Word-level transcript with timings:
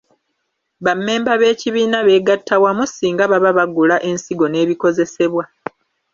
Bammemba 0.83 1.33
b’ekibiina 1.39 1.97
beegatta 2.07 2.55
wamu 2.63 2.85
singa 2.87 3.23
baba 3.31 3.51
bagula 3.57 3.95
ensigo 4.09 4.45
n’ebikozesebwa. 4.49 5.43